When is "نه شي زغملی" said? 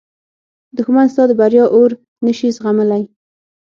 2.25-3.03